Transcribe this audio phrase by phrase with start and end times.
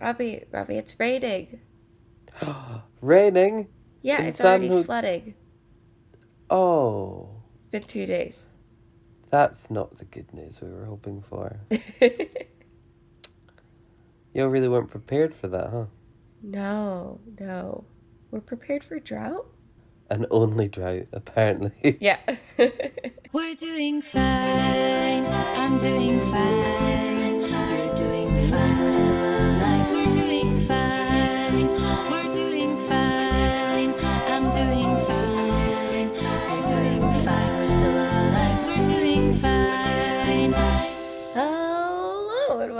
[0.00, 1.60] Robbie, Robbie, it's raining.
[3.00, 3.68] Raining?
[4.02, 5.34] Yeah, In it's already San Ho- flooding.
[6.50, 8.46] Oh, It's been two days.
[9.30, 11.60] that's not the good news we were hoping for.
[14.34, 15.84] You really weren't prepared for that, huh?
[16.42, 17.84] no, no.
[18.30, 19.46] We're prepared for drought?
[20.10, 21.72] An only drought, apparently.
[22.00, 22.18] Yeah.
[23.32, 25.24] We're doing fine.
[25.24, 27.40] I'm doing fine.
[27.40, 29.35] You're doing fine.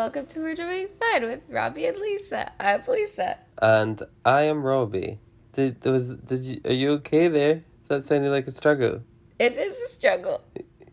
[0.07, 2.53] Welcome to We're Doing Fine with Robbie and Lisa.
[2.61, 3.39] I'm Lisa.
[3.61, 5.19] and I am Robbie.
[5.53, 7.65] Did was did you are you okay there?
[7.89, 9.03] That sounded like a struggle.
[9.41, 10.45] It is a struggle.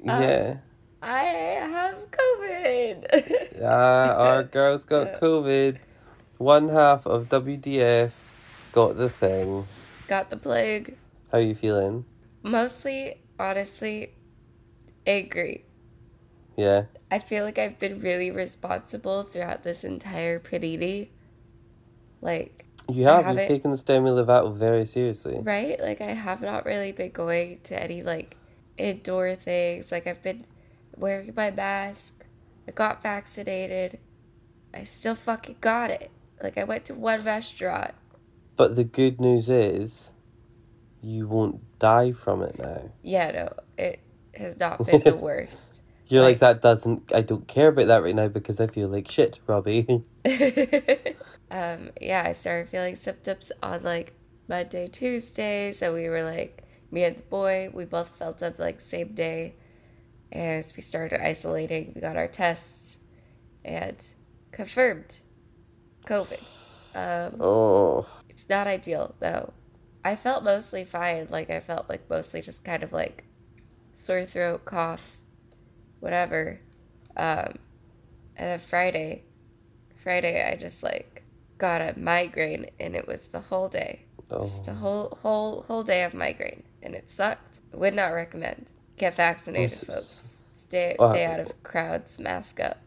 [0.04, 0.58] yeah.
[1.04, 3.62] I have COVID.
[3.64, 5.78] Ah, our girls got COVID.
[6.40, 8.14] One half of WDF
[8.72, 9.68] got the thing.
[10.08, 10.98] Got the plague.
[11.32, 12.06] How are you feeling?
[12.42, 14.16] Mostly, honestly,
[15.06, 15.66] angry.
[16.56, 16.84] Yeah.
[17.10, 21.10] I feel like I've been really responsible throughout this entire panini.
[22.22, 23.28] Like, You have.
[23.28, 25.40] You've taken the Demi Lovato very seriously.
[25.42, 25.80] right?
[25.80, 28.38] Like, I have not really been going to any, like,
[28.78, 29.92] indoor things.
[29.92, 30.46] Like, I've been
[30.96, 32.26] wearing my mask.
[32.68, 34.00] I got vaccinated.
[34.74, 36.12] I still fucking got it.
[36.42, 37.94] Like, I went to one restaurant.
[38.56, 40.12] But the good news is,
[41.02, 42.92] you won't die from it now.
[43.02, 44.00] Yeah, no, it
[44.36, 45.82] has not been the worst.
[46.08, 47.12] You're like, Like- that doesn't.
[47.14, 49.88] I don't care about that right now because I feel like shit, Robbie.
[51.52, 54.14] um, yeah, I started feeling symptoms on like
[54.48, 55.72] Monday, Tuesday.
[55.72, 59.56] So we were like, me and the boy, we both felt up like same day.
[60.32, 62.98] As we started isolating, we got our tests
[63.64, 64.04] and
[64.52, 65.20] confirmed
[66.08, 66.42] COVID.
[66.96, 69.54] Um, oh, it's not ideal though.
[70.04, 71.28] I felt mostly fine.
[71.30, 73.26] Like I felt like mostly just kind of like
[73.94, 75.18] sore throat, cough,
[76.04, 76.60] whatever.
[77.16, 77.56] Um,
[78.36, 79.24] and then Friday,
[79.96, 81.24] Friday I just like
[81.58, 86.04] got a migraine and it was the whole day, just a whole whole whole day
[86.04, 87.60] of migraine and it sucked.
[87.72, 88.68] Would not recommend.
[88.98, 90.42] Get vaccinated, folks.
[90.56, 91.10] Stay Wow.
[91.12, 92.20] stay out of crowds.
[92.20, 92.82] Mask up.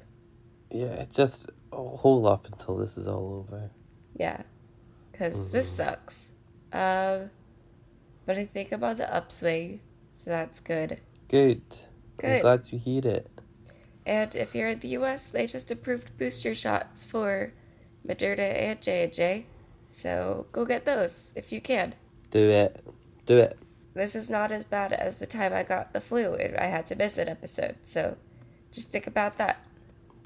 [0.70, 1.06] yeah.
[1.10, 3.70] Just hold up until this is all over.
[4.16, 4.42] Yeah,
[5.12, 6.28] because this sucks.
[6.72, 7.30] Um,
[8.26, 9.80] but I think I'm the upswing,
[10.12, 11.00] so that's good.
[11.28, 11.62] Good.
[12.22, 13.30] I'm glad you hear it.
[14.04, 17.52] And if you're in the U.S., they just approved booster shots for
[18.06, 19.46] Moderna and J and J,
[19.88, 21.94] so go get those if you can.
[22.30, 22.84] Do it.
[23.26, 23.58] Do it.
[23.94, 26.86] This is not as bad as the time I got the flu and I had
[26.88, 27.76] to miss an episode.
[27.82, 28.16] So,
[28.70, 29.64] just think about that.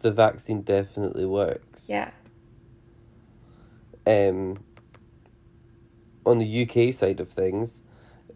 [0.03, 1.85] The vaccine definitely works.
[1.87, 2.11] Yeah.
[4.07, 4.59] Um,
[6.27, 7.81] on the UK side of things,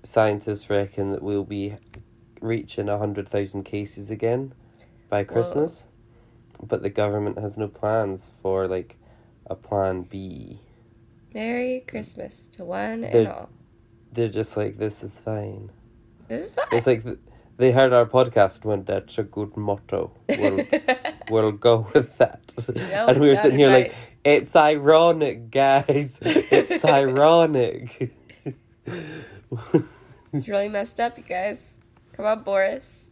[0.04, 1.76] scientists reckon that we'll be
[2.44, 4.54] reaching 100,000 cases again
[5.08, 5.86] by Christmas.
[6.62, 8.96] But the government has no plans for, like,
[9.46, 10.60] a plan B.
[11.34, 13.48] Merry Christmas to one and all.
[14.12, 15.70] They're just like, this is fine.
[16.28, 16.66] This is fine.
[16.70, 17.18] It's like th-
[17.56, 20.12] they heard our podcast went, that's a good motto.
[20.28, 20.64] We'll,
[21.30, 22.40] we'll go with that.
[22.74, 23.92] No, and we were sitting here like,
[24.24, 26.16] it's ironic, guys.
[26.20, 28.12] It's ironic.
[30.32, 31.73] It's really messed up, you guys.
[32.16, 33.04] Come on, Boris.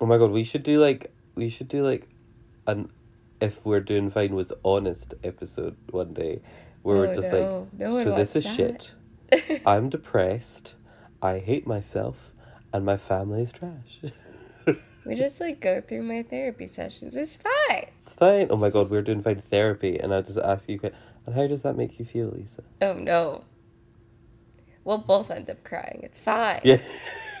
[0.00, 2.08] oh my god, we should do like, we should do like
[2.66, 2.90] an
[3.40, 6.42] if we're doing fine was honest episode one day
[6.82, 7.68] where Oh, we're just no.
[7.70, 8.92] like, No so this is that."
[9.32, 9.62] shit.
[9.66, 10.74] I'm depressed.
[11.22, 12.32] I hate myself.
[12.72, 14.00] And my family is trash.
[15.06, 17.16] We just like go through my therapy sessions.
[17.16, 17.86] It's fine.
[18.02, 18.48] It's fine.
[18.50, 20.78] Oh my god, we're doing fine therapy, and I just ask you,
[21.24, 22.62] and how does that make you feel, Lisa?
[22.82, 23.44] Oh no.
[24.84, 26.00] We'll both end up crying.
[26.02, 26.60] It's fine.
[26.64, 26.82] Yeah,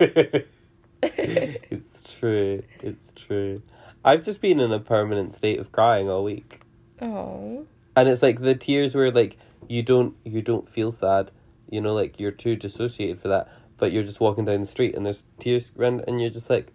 [1.02, 2.62] it's true.
[2.82, 3.62] It's true.
[4.04, 6.60] I've just been in a permanent state of crying all week,
[7.02, 7.66] Oh.
[7.96, 9.36] and it's like the tears where like
[9.68, 11.30] you don't you don't feel sad,
[11.70, 13.48] you know, like you're too dissociated for that,
[13.78, 16.72] but you're just walking down the street and there's tears around, and you're just like,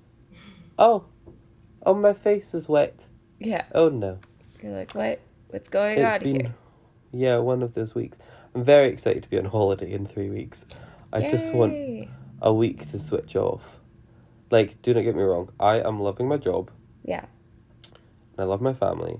[0.78, 1.06] oh,
[1.86, 3.08] oh my face is wet.
[3.40, 3.66] Yeah.
[3.74, 4.20] Oh no.
[4.62, 5.20] You're like, what?
[5.50, 6.56] What's going It's on been, here?
[7.12, 8.20] yeah, one of those weeks.
[8.54, 10.66] I'm very excited to be on holiday in three weeks.
[11.14, 11.74] I just want
[12.42, 13.80] a week to switch off.
[14.52, 16.72] Like, do not get me wrong, I am loving my job
[17.04, 17.26] Yeah.
[17.84, 19.20] and I love my family,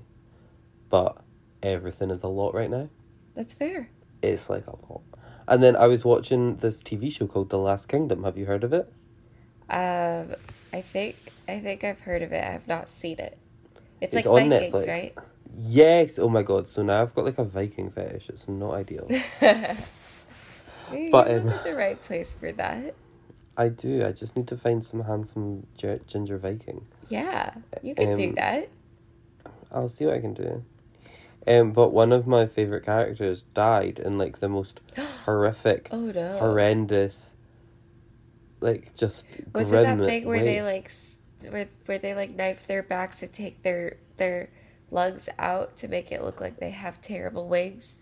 [0.88, 1.18] but
[1.62, 2.88] everything is a lot right now.
[3.34, 3.90] That's fair.
[4.22, 5.02] It's like a lot.
[5.48, 8.24] And then I was watching this TV show called The Last Kingdom.
[8.24, 8.92] Have you heard of it?
[9.68, 10.34] Um,
[10.72, 11.16] I think
[11.48, 12.42] I think I've heard of it.
[12.42, 13.36] I have not seen it.
[14.00, 14.86] It's, It's like on Vikings, Netflix.
[14.88, 15.14] right?
[15.58, 16.18] Yes.
[16.18, 16.68] Oh my god.
[16.68, 18.28] So now I've got like a Viking fetish.
[18.28, 19.08] It's not ideal.
[21.10, 22.94] But, in um, the right place for that.
[23.56, 24.04] I do.
[24.04, 26.86] I just need to find some handsome gi- ginger Viking.
[27.08, 28.68] Yeah, you can do Um, that.
[29.72, 30.64] I'll see what I can do.
[31.46, 34.80] Um, but one of my favorite characters died in like the most
[35.24, 36.38] horrific, Oh no.
[36.38, 37.34] horrendous,
[38.60, 39.24] like just
[39.54, 40.90] Was it that thing where they like
[41.48, 44.50] where where they like knife their backs to take their their
[44.90, 48.00] lugs out to make it look like they have terrible wings?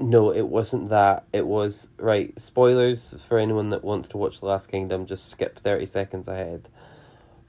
[0.00, 1.24] No, it wasn't that.
[1.30, 2.38] It was right.
[2.40, 5.04] Spoilers for anyone that wants to watch The Last Kingdom.
[5.04, 6.70] Just skip thirty seconds ahead.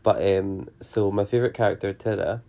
[0.04, 2.42] But um, so my favorite character, Thyra,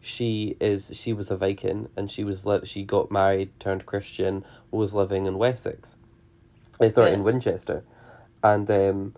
[0.00, 4.44] she is she was a Viking and she was li- she got married, turned Christian,
[4.72, 5.96] was living in Wessex.
[6.80, 7.84] I sorry, in Winchester,
[8.42, 9.14] and um,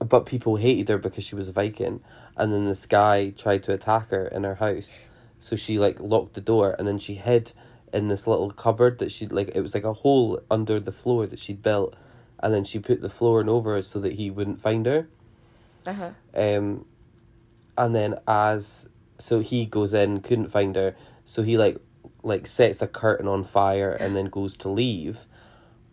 [0.00, 2.00] but people hated her because she was a Viking,
[2.36, 5.06] and then this guy tried to attack her in her house,
[5.38, 7.52] so she like locked the door and then she hid
[7.94, 11.26] in this little cupboard that she'd like it was like a hole under the floor
[11.26, 11.94] that she'd built,
[12.40, 15.08] and then she put the flooring over so that he wouldn't find her.
[15.86, 16.10] Uh huh.
[16.34, 16.84] Um,
[17.78, 18.88] and then as
[19.18, 20.94] so he goes in, couldn't find her,
[21.24, 21.78] so he like
[22.22, 25.20] like sets a curtain on fire and then goes to leave,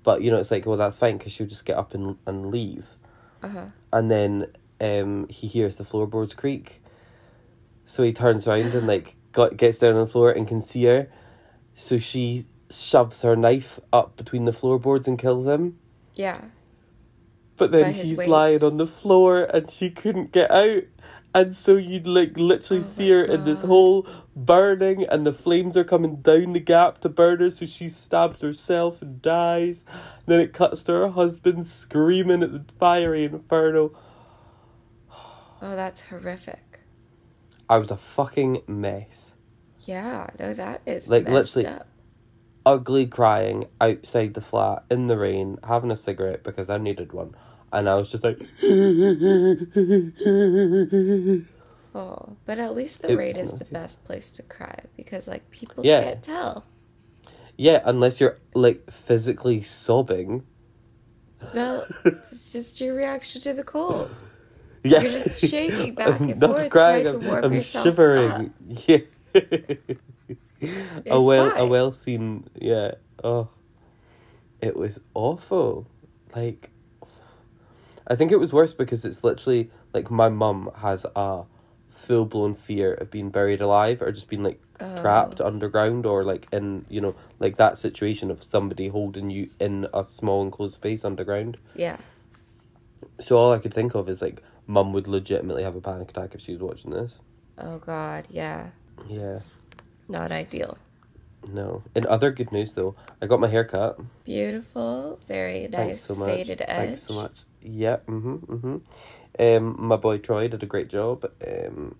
[0.03, 2.49] but you know it's like well that's fine because she'll just get up and and
[2.51, 2.85] leave,
[3.43, 3.67] Uh huh.
[3.93, 4.47] and then
[4.79, 6.81] um he hears the floorboards creak,
[7.85, 10.85] so he turns around and like got gets down on the floor and can see
[10.85, 11.07] her,
[11.75, 15.77] so she shoves her knife up between the floorboards and kills him.
[16.15, 16.41] Yeah.
[17.57, 18.27] But then he's weight.
[18.27, 20.83] lying on the floor and she couldn't get out.
[21.33, 25.77] And so you'd like literally Oh see her in this hole burning and the flames
[25.77, 29.85] are coming down the gap to burn her so she stabs herself and dies.
[30.25, 33.93] Then it cuts to her husband screaming at the fiery inferno.
[35.61, 36.79] Oh, that's horrific.
[37.69, 39.35] I was a fucking mess.
[39.85, 40.27] Yeah.
[40.39, 41.87] No, that is Like, literally- up.
[42.63, 47.33] Ugly crying outside the flat in the rain, having a cigarette because I needed one.
[47.73, 48.39] And I was just like
[51.93, 55.49] Oh, but at least the It rain is the best place to cry because like
[55.51, 56.03] people Yeah.
[56.03, 56.65] can't tell.
[57.57, 60.43] Yeah, unless you're like physically sobbing.
[61.53, 64.23] Well, it's just your reaction to the cold.
[64.83, 65.01] Yeah.
[65.01, 67.85] You're just shaking back I'm and not forth, crying, trying to I'm, warm I'm yourself
[67.85, 68.31] shivering.
[68.31, 68.45] up.
[68.87, 68.97] Yeah.
[69.33, 71.69] A well a fine.
[71.69, 72.91] well seen yeah.
[73.23, 73.49] Oh.
[74.61, 75.87] It was awful.
[76.35, 76.69] Like
[78.07, 81.43] I think it was worse because it's literally like my mum has a
[81.89, 84.61] full blown fear of being buried alive or just being like
[84.99, 85.45] trapped Oh.
[85.45, 90.03] underground or like in you know like that situation of somebody holding you in a
[90.07, 91.57] small enclosed space underground.
[91.75, 91.97] Yeah.
[93.19, 96.35] So all I could think of is like mum would legitimately have a panic attack
[96.35, 97.19] if she was watching this.
[97.57, 98.27] Oh God.
[98.29, 98.69] Yeah.
[99.07, 99.39] Yeah.
[100.07, 100.77] Not ideal.
[101.47, 101.83] No.
[101.95, 103.99] In other good news though, I got my hair cut.
[104.25, 105.19] Beautiful.
[105.27, 106.27] Very nice Thanks so much.
[106.29, 106.67] faded edge.
[106.87, 107.43] Thanks so much.
[107.61, 107.97] Yeah.
[108.07, 108.77] mm-hmm, mm-hmm.
[109.39, 111.25] Um, my boy Troy did a great job.
[111.47, 111.95] Um,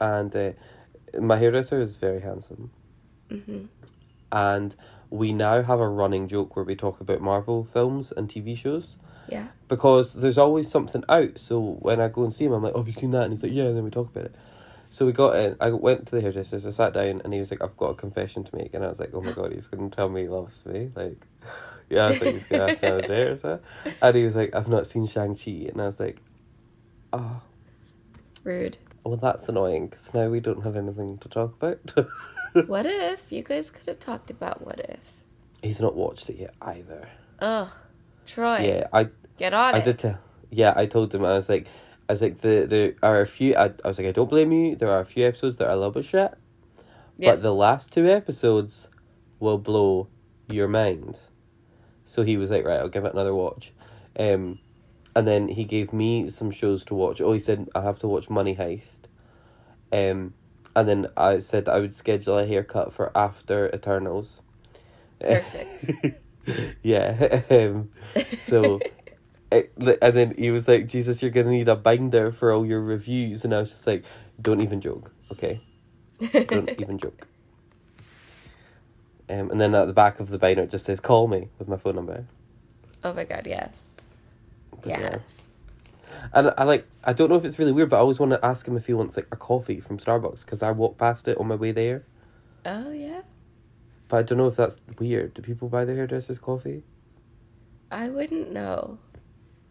[0.00, 0.52] and uh,
[1.20, 2.70] my hairdresser is very handsome.
[3.30, 3.66] hmm
[4.32, 4.74] And
[5.10, 8.96] we now have a running joke where we talk about Marvel films and TV shows
[9.28, 9.46] Yeah.
[9.68, 11.38] because there's always something out.
[11.38, 13.32] So when I go and see him, I'm like, "Oh, have you seen that?" And
[13.32, 14.34] he's like, "Yeah." And then we talk about it.
[14.94, 15.56] So we got in.
[15.60, 16.64] I went to the hairdresser's.
[16.64, 18.86] I sat down, and he was like, "I've got a confession to make." And I
[18.86, 21.16] was like, "Oh my god, he's gonna tell me he loves me." Like,
[21.90, 23.66] yeah, I was like, "He's gonna ask me out date or something."
[24.00, 26.18] And he was like, "I've not seen Shang Chi," and I was like,
[27.12, 27.42] "Oh,
[28.44, 28.78] Rude.
[29.02, 31.80] well, that's annoying because now we don't have anything to talk about."
[32.68, 35.12] What if you guys could have talked about what if?
[35.60, 37.08] he's not watched it yet either.
[37.40, 37.68] Ugh.
[38.26, 38.58] Troy.
[38.58, 39.08] Yeah, I
[39.38, 39.84] Get on I it.
[39.84, 40.18] did tell.
[40.50, 41.24] Yeah, I told him.
[41.24, 41.66] I was like,
[42.08, 43.54] I was like, the there are a few.
[43.56, 44.76] I, I was like, I don't blame you.
[44.76, 46.34] There are a few episodes that are a little bit shit,
[47.16, 47.32] Yeah.
[47.32, 48.88] but the last two episodes
[49.40, 50.08] will blow
[50.48, 51.18] your mind.
[52.04, 53.72] So he was like, right, I'll give it another watch,
[54.18, 54.58] um,
[55.16, 57.20] and then he gave me some shows to watch.
[57.22, 59.06] Oh, he said I have to watch Money Heist,
[59.90, 60.34] um,
[60.76, 64.42] and then I said I would schedule a haircut for after Eternals.
[65.20, 66.20] Perfect.
[66.82, 67.40] yeah.
[67.50, 67.90] Um,
[68.38, 68.80] so,
[69.76, 72.80] and then he was like, Jesus, you're going to need a binder for all your
[72.80, 73.44] reviews.
[73.44, 74.04] And I was just like,
[74.40, 75.60] don't even joke, okay?
[76.32, 77.26] Don't even joke.
[79.28, 81.68] Um, and then at the back of the binder, it just says, call me with
[81.68, 82.26] my phone number.
[83.02, 83.46] oh my God.
[83.46, 83.82] Yes.
[84.82, 85.00] But yeah.
[85.00, 85.20] Yes.
[86.32, 88.44] And I like, I don't know if it's really weird, but I always want to
[88.44, 91.38] ask him if he wants like a coffee from Starbucks because I walked past it
[91.38, 92.04] on my way there.
[92.64, 93.22] Oh yeah.
[94.08, 95.34] But I don't know if that's weird.
[95.34, 96.82] Do people buy their hairdressers coffee?
[97.90, 98.98] I wouldn't know.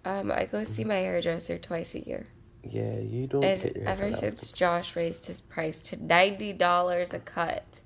[0.05, 2.27] Um, I go see my hairdresser twice a year.
[2.63, 7.13] Yeah, you don't And get your ever since Josh raised his price to ninety dollars
[7.13, 7.81] a cut,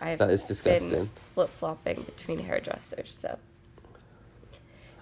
[0.00, 1.06] I've That is been disgusting.
[1.34, 3.38] flip flopping between hairdressers, so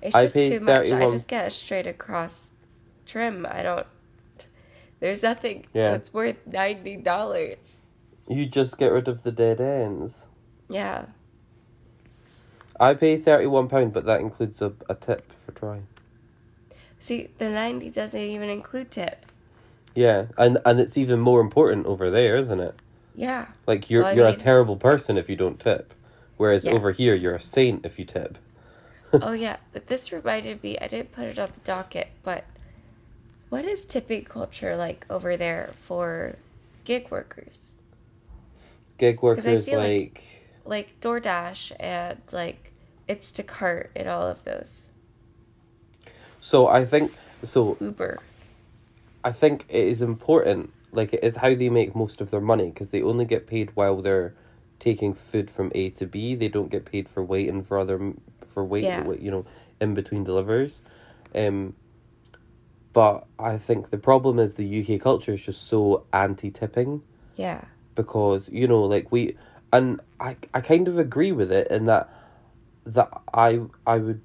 [0.03, 0.91] it's just too much.
[0.91, 2.51] I just get a straight across
[3.07, 3.47] trim.
[3.49, 3.87] I don't.
[5.01, 5.93] There's nothing Yeah.
[5.93, 7.79] that's worth ninety dollars.
[8.29, 10.27] You just get rid of the dead ends.
[10.69, 11.07] Yeah.
[12.81, 15.87] I pay thirty one pound, but that includes a, a tip for trying.
[16.99, 19.25] See, the ninety doesn't even include tip.
[19.95, 22.75] Yeah, and and it's even more important over there, isn't it?
[23.15, 23.47] Yeah.
[23.67, 25.95] Like you're Well, you're mean- a terrible person if you don't tip,
[26.37, 26.73] whereas Yeah.
[26.73, 28.39] over here you're a saint if you tip.
[29.13, 30.79] oh yeah, but this reminded me.
[30.79, 32.45] I didn't put it on the docket, but
[33.49, 36.37] what is tipping culture like over there for
[36.85, 37.73] gig workers?
[38.99, 40.23] Gig workers like- like
[40.65, 42.73] like DoorDash and like
[43.09, 44.91] Instacart and all of those.
[46.41, 48.21] So I think so Uber.
[49.25, 50.73] I think it is important.
[50.93, 53.71] Like it is how they make most of their money because they only get paid
[53.75, 54.35] while they're
[54.79, 56.35] taking food from A to B.
[56.35, 58.15] They don't get paid for waiting for other
[58.47, 58.91] for waiting.
[58.91, 59.13] Yeah.
[59.21, 59.47] You know,
[59.81, 60.83] in between delivers.
[61.35, 61.75] Um.
[62.95, 67.03] But I think the problem is the UK culture is just so anti tipping
[67.37, 67.61] Yeah.
[67.95, 69.37] because you know like we
[69.73, 72.09] and I I kind of agree with it in that
[72.87, 74.21] that I I would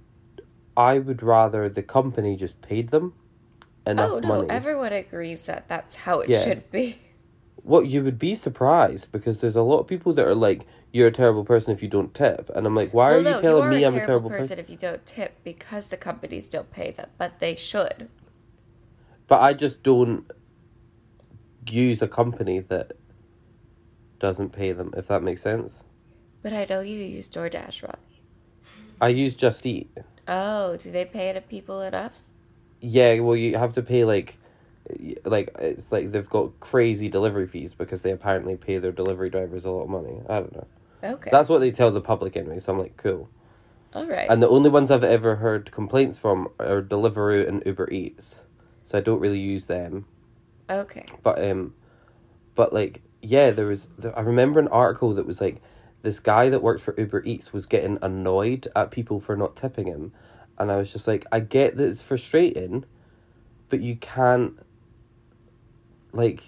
[0.76, 3.14] I would rather the company just paid them
[3.86, 4.50] enough oh no, money.
[4.50, 6.44] everyone agrees that that's how it Yeah.
[6.44, 6.98] should be.
[7.62, 11.08] What you would be surprised because there's a lot of people that are like, "You're
[11.08, 13.72] a terrible person if you don't tip," and I'm like, "Why well, are you telling
[13.72, 16.72] you me I'm a terrible person person?" if you don't tip because the companies don't
[16.72, 18.10] pay them, but they should.
[19.28, 20.30] But I just don't
[21.70, 22.94] use a company that
[24.20, 24.94] doesn't pay them.
[24.98, 25.84] If that makes sense,
[26.42, 28.22] But I know you use DoorDash, Robbie.
[29.00, 29.90] I use Just Eat.
[30.28, 32.20] Oh, do they pay the people enough?
[32.80, 34.38] Yeah, well, you have to pay like,
[35.24, 39.66] like it's like they've got crazy delivery fees because they apparently pay their delivery drivers
[39.66, 40.22] a lot of money.
[40.28, 40.68] I don't know.
[41.04, 41.30] Okay.
[41.32, 42.60] That's what they tell the public anyway.
[42.60, 43.30] So I'm like, cool.
[43.94, 44.30] all right.
[44.30, 48.44] And the only ones I've ever heard complaints from are Deliveroo and Uber Eats.
[48.84, 50.06] So I don't really use them.
[50.70, 51.06] okay.
[51.22, 51.74] But um,
[52.56, 53.88] but like yeah, there was.
[54.16, 55.62] I remember an article that was like,
[56.04, 59.88] this guy that worked for Uber Eats was getting annoyed at people for not tipping
[59.88, 60.14] him,
[60.60, 62.86] and I was just like, I get that it's frustrating,
[63.70, 64.60] but you can't.
[66.14, 66.44] Like.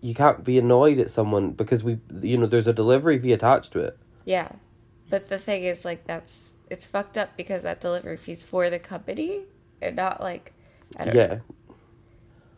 [0.00, 3.72] You can't be annoyed at someone because we, you know, there's a delivery fee attached
[3.72, 3.98] to it.
[4.24, 4.50] Yeah.
[5.10, 8.78] But the thing is, like, that's it's fucked up because that delivery fee's for the
[8.78, 9.42] company
[9.80, 10.52] and not like
[10.96, 11.40] I don't Yeah, know.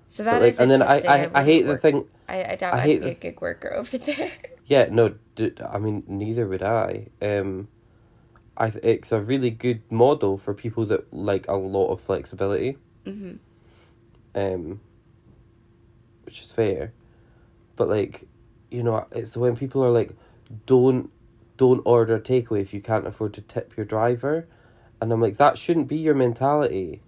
[0.09, 1.03] So but that like, is and then I.
[1.09, 2.07] I, I hate the thing.
[2.29, 4.33] I, I doubt I hate would be the a gig worker over there.
[4.71, 7.09] Yeah, no, d- I mean neither would I.
[7.21, 7.67] Um,
[8.57, 12.79] I th- it's a really good model for people that like a lot of flexibility.
[13.05, 13.33] hmm
[14.35, 14.81] Um,
[16.23, 16.93] which is fair,
[17.75, 18.29] but like,
[18.71, 20.13] you know, it's when people are like,
[20.67, 21.11] don't,
[21.57, 24.47] don't order takeaway if you can't afford to tip your driver,
[25.01, 27.03] and I'm like, that shouldn't be your mentality.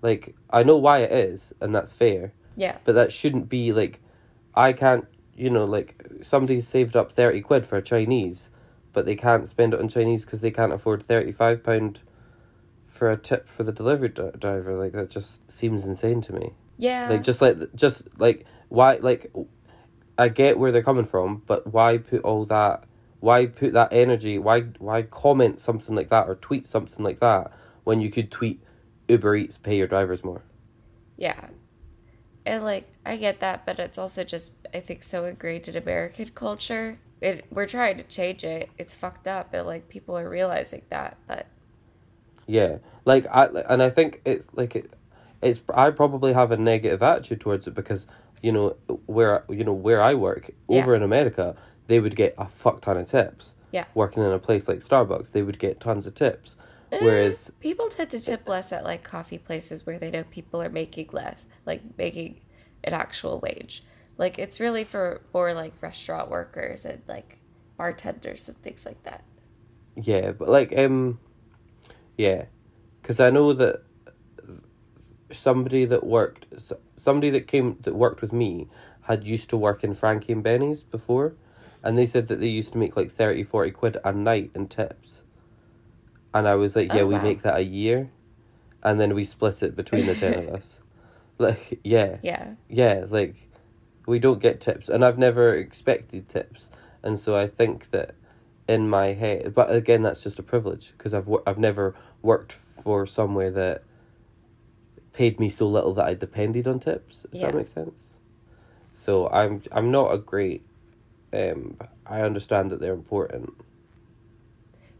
[0.00, 2.76] Like, I know why it is, and that's fair Yeah.
[2.84, 4.00] but that shouldn't be like
[4.54, 8.50] i can't you know like somebody saved up 30 quid for a chinese
[8.92, 12.00] but they can't spend it on chinese because they can't afford 35 pound
[12.86, 16.52] for a tip for the delivery dri- driver like that just seems insane to me
[16.78, 17.08] Yeah.
[17.10, 19.32] like just like just like why like
[20.16, 22.84] i get where they're coming from but why put all that
[23.20, 27.50] why put that energy why why comment something like that or tweet something like that
[27.82, 28.62] when you could tweet
[29.08, 30.42] uber eats pay your drivers more
[31.16, 31.48] Yeah.
[32.46, 36.30] And like I get that, but it's also just I think so ingrained in American
[36.34, 36.98] culture.
[37.20, 38.68] It we're trying to change it.
[38.76, 41.46] It's fucked up and like people are realizing that, but
[42.46, 44.92] Yeah, like I and I think it's like it,
[45.40, 48.06] it's I probably have a negative attitude towards it because
[48.42, 48.76] you know
[49.06, 50.96] where you know where I work over Yeah.
[50.96, 53.54] in America they would get a fuck ton of tips.
[53.70, 53.84] Yeah.
[53.94, 56.56] Working in a place like Starbucks, they would get tons of tips.
[56.92, 60.62] eh, Whereas people tend to tip less at like coffee places where they know people
[60.62, 62.40] are making less, like making
[62.84, 63.82] an actual wage.
[64.16, 67.38] Like it's really for more like restaurant workers and like
[67.76, 69.24] bartenders and things like that.
[69.96, 71.18] yeah, but like um,
[72.16, 72.44] yeah,
[73.02, 73.82] because I know that
[75.30, 76.46] somebody that worked
[76.96, 78.68] somebody that came that worked with me
[79.02, 81.34] had used to work in Frankie and Benny's before
[81.82, 84.68] and they said that they used to make like 30 40 quid a night in
[84.68, 85.22] tips
[86.32, 87.22] and I was like yeah Oh, we wow.
[87.22, 88.10] make that a year
[88.82, 90.78] and then we split it between the 10 of us
[91.38, 92.54] like yeah Yeah.
[92.68, 93.34] yeah like
[94.06, 96.70] we don't get tips and I've never expected tips
[97.02, 98.14] and so I think that
[98.68, 102.52] in my head but again that's just a privilege because I've wor- I've never worked
[102.52, 103.82] for somewhere that
[105.12, 107.46] paid me so little that I depended on tips if Yeah.
[107.46, 108.14] that makes sense
[108.92, 110.64] so I'm I'm not a great
[111.34, 113.52] um, I understand that they're important.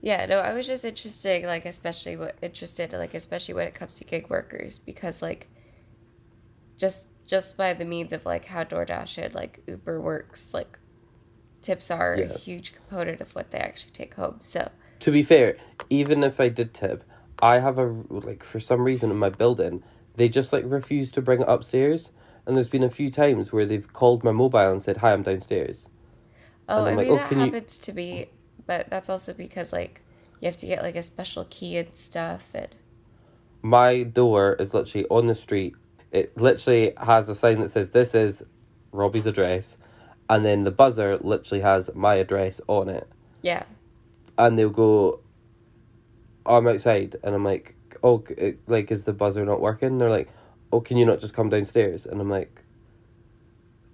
[0.01, 3.95] Yeah, no, I was just interested, like especially what interested, like especially when it comes
[3.97, 5.49] to gig workers, because like,
[6.77, 10.79] just just by the means of like how DoorDash and like Uber works, like,
[11.63, 12.27] tips are Yeah.
[12.35, 14.37] a huge component of what they actually take home.
[14.41, 15.57] So To be fair,
[15.91, 17.05] even if I did tip,
[17.41, 19.83] I have a like for some reason in my building,
[20.17, 22.13] they just like refuse to bring it upstairs.
[22.47, 25.23] And there's been a few times where they've called my mobile and said, "Hi, I'm
[25.23, 25.89] downstairs."
[26.69, 28.29] Oh, And I I'm like, mean "Oh, that can you-" happens to be,
[28.67, 30.03] but that's also because like
[30.41, 32.69] you have to get like a special key and stuff, and
[33.63, 35.75] My door is literally on the street.
[36.15, 38.45] It literally has a sign that says, "This is
[38.93, 39.77] Robbie's address,"
[40.31, 43.09] and then the buzzer literally has my address on it.
[43.43, 43.65] yeah,
[44.39, 45.21] and they'll go,
[46.47, 48.25] oh, I'm outside, and I'm like, oh,
[48.67, 49.89] like, is the buzzer not working?
[49.89, 50.31] And they're like,
[50.73, 52.07] oh, can you not just come downstairs?
[52.07, 52.63] And I'm like,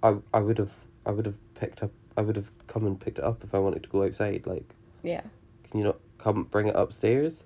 [0.03, 0.75] I, I would have,
[1.05, 3.59] I would have picked up, I would have come and picked it up if I
[3.59, 4.45] wanted to go outside.
[4.45, 5.21] Like, yeah,
[5.69, 7.45] can you not come bring it upstairs?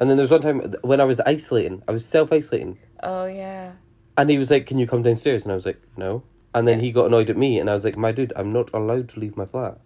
[0.00, 3.26] And then there was one time when I was isolating, I was self isolating, oh
[3.26, 3.72] yeah,
[4.16, 6.22] and he was like, "Can you come downstairs?" And I was like, "No."
[6.54, 6.84] And then Yeah.
[6.86, 9.20] he got annoyed at me, and I was like, "My dude, I'm not allowed to
[9.20, 9.78] leave my flat.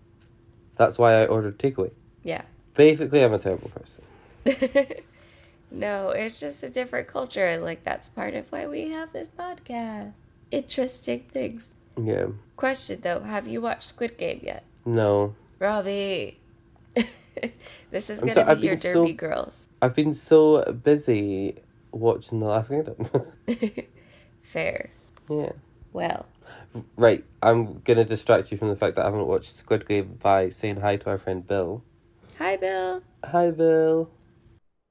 [0.77, 1.93] That's why I ordered takeaway."
[2.23, 2.43] yeah.
[2.75, 4.03] Basically, I'm a terrible person.
[5.71, 10.13] no, it's just a different culture, like that's part of why we have this podcast.
[10.51, 11.71] Interesting things.
[12.03, 12.27] Yeah.
[12.57, 15.35] Question though, have you watched Squid Game yet, No.
[15.59, 16.39] Robbie?
[17.91, 19.69] this is I'm gonna so- I've be your been so- Derby Girls.
[19.83, 21.57] I've been so busy
[21.91, 22.97] watching The Last Kingdom.
[24.41, 24.91] Fair.
[25.29, 25.53] yeah.
[25.93, 26.27] Well,
[26.97, 27.25] Right.
[27.43, 30.77] I'm gonna distract you from the fact that I haven't watched Squid Game by saying
[30.81, 31.83] hi to our friend Bill.
[32.39, 33.03] hi Bill.
[33.25, 34.09] Hi, Bill.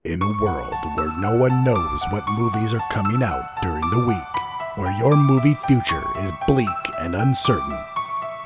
[0.03, 4.33] In a world where no one knows what movies are coming out during the week,
[4.75, 6.67] where your movie future is bleak
[6.99, 7.77] and uncertain,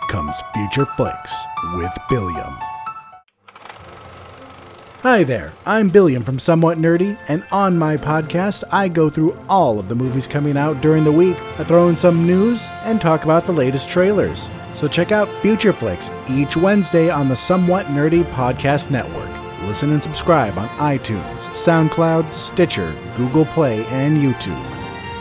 [0.09, 1.35] comes Future Flicks
[1.75, 2.55] with Billiam.
[5.05, 9.77] Hi there, I'm Billiam from Somewhat Nerdy, and on my podcast, I go through all
[9.77, 11.37] of the movies coming out during the week.
[11.59, 14.49] I throw in some news and talk about the latest trailers.
[14.73, 19.29] So check out Future Flicks each Wednesday on the Somewhat Nerdy Podcast Network.
[19.67, 24.59] Listen and subscribe on iTunes, SoundCloud, Stitcher, Google Play, and YouTube.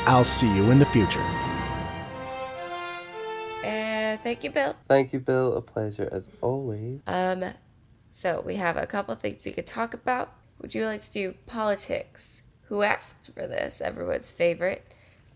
[0.07, 1.21] I'll see you in the future.
[3.63, 4.77] And thank you, Bill.
[4.89, 5.53] Thank you, Bill.
[5.53, 7.01] A pleasure as always.
[7.07, 7.53] Um,
[8.15, 10.33] so we have a couple things we could talk about.
[10.61, 12.45] Would you like to do politics?
[12.69, 13.81] Who asked for this?
[13.81, 14.85] Everyone's favorite,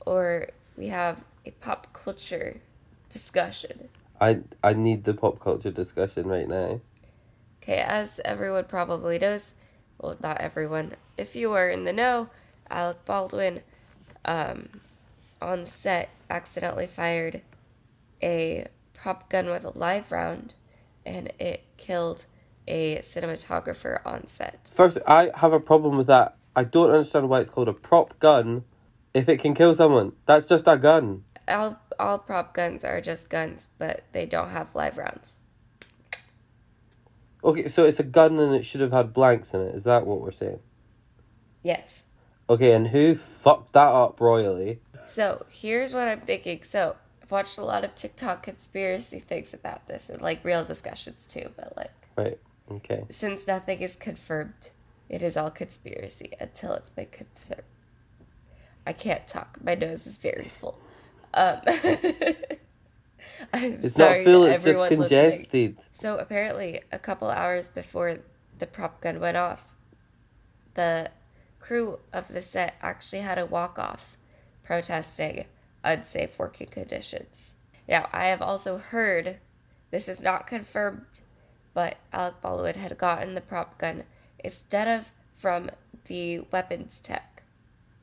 [0.06, 2.60] or we have a pop culture
[3.10, 3.88] discussion.
[4.20, 6.80] I I need the pop culture discussion right now.
[7.60, 9.54] Okay, as everyone probably knows,
[10.00, 10.94] well, not everyone.
[11.16, 12.30] If you are in the know,
[12.70, 13.62] Alec Baldwin,
[14.24, 14.68] um,
[15.42, 17.42] on set accidentally fired
[18.22, 20.54] a prop gun with a live round,
[21.04, 22.26] and it killed
[22.68, 24.70] a cinematographer on set.
[24.72, 26.36] First, I have a problem with that.
[26.54, 28.64] I don't understand why it's called a prop gun
[29.14, 30.12] if it can kill someone.
[30.26, 31.24] That's just a gun.
[31.48, 35.38] All all prop guns are just guns, but they don't have live rounds.
[37.42, 39.74] Okay, so it's a gun and it should have had blanks in it.
[39.74, 40.58] Is that what we're saying?
[41.62, 42.02] Yes.
[42.50, 44.80] Okay, and who fucked that up royally?
[45.06, 46.64] So here's what I'm thinking.
[46.64, 51.26] So I've watched a lot of TikTok conspiracy things about this and like real discussions
[51.26, 52.38] too, but like Right.
[52.70, 53.04] Okay.
[53.10, 54.70] since nothing is confirmed,
[55.08, 57.62] it is all conspiracy until it's been confirmed.
[58.86, 59.58] I can't talk.
[59.62, 60.78] My nose is very full.
[61.34, 61.60] Um,
[63.52, 64.46] I'm It's sorry not full.
[64.46, 65.48] It's just everyone listening.
[65.50, 65.78] congested.
[65.92, 68.18] So apparently, a couple hours before
[68.58, 69.74] the prop gun went off,
[70.74, 71.10] the
[71.60, 74.16] crew of the set actually had a walk off
[74.64, 75.46] protesting
[75.84, 77.54] unsafe working conditions.
[77.88, 79.38] Now, I have also heard,
[79.90, 81.20] this is not confirmed,
[81.74, 84.04] but Alec Baldwin had gotten the prop gun
[84.38, 85.70] instead of from
[86.06, 87.42] the weapons tech,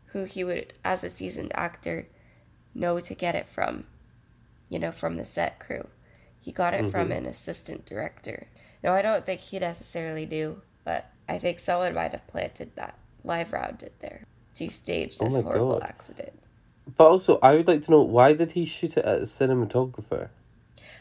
[0.07, 2.07] who he would, as a seasoned actor,
[2.73, 3.85] know to get it from,
[4.69, 5.87] you know, from the set crew.
[6.39, 7.19] He got it from mm-hmm.
[7.19, 8.47] an assistant director.
[8.83, 12.97] Now, I don't think he necessarily knew, but I think someone might have planted that
[13.23, 15.83] live round in there to stage Oh this my horrible God.
[15.83, 16.39] accident.
[16.95, 20.29] But also, I would like to know why did he shoot it at a cinematographer?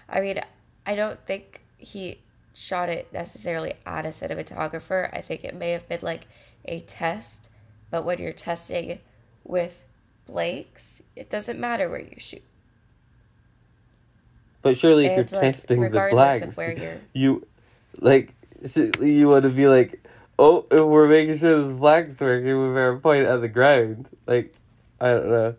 [0.08, 0.40] I mean,
[0.86, 2.18] I don't think he
[2.54, 5.10] shot it necessarily at a cinematographer.
[5.12, 6.26] I think it may have been like
[6.64, 7.50] a test,
[7.90, 9.00] but when you're testing
[9.42, 9.84] with
[10.26, 12.42] blanks, it doesn't matter where you shoot.
[14.62, 16.56] But surely, if you're like, testing the blanks,
[17.12, 17.42] you're-
[18.00, 18.32] like
[19.00, 20.02] you want to be like,
[20.38, 24.08] oh, we're making sure this blank's working, we better point at the ground.
[24.26, 24.54] Like,
[25.00, 25.54] I don't know.